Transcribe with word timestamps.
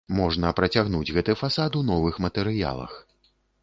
Можна 0.19 0.51
працягнуць 0.59 1.11
гэты 1.19 1.37
фасад 1.43 1.71
у 1.83 1.85
новых 1.93 2.15
матэрыялах. 2.29 3.01